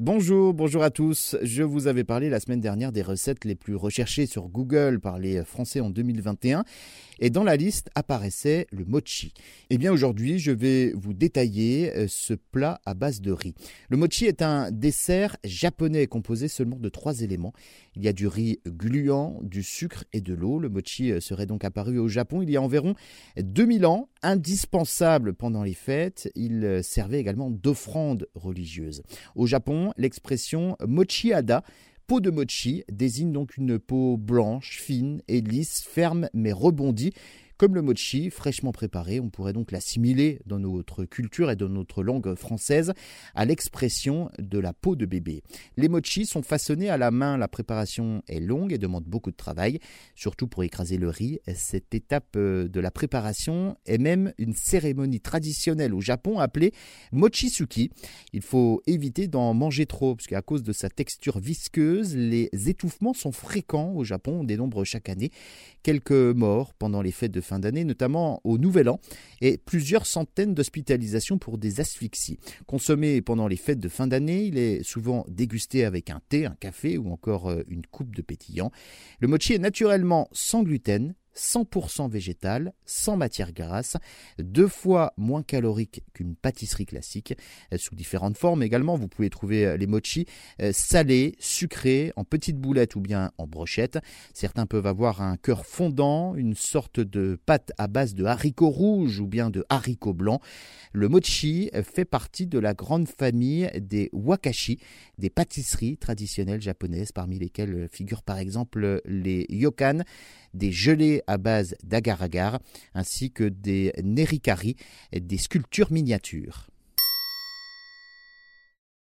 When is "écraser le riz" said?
50.62-51.40